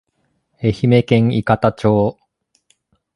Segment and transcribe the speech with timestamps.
[0.63, 2.17] 愛媛県伊方町